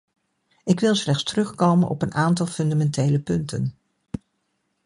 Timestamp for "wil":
0.79-0.95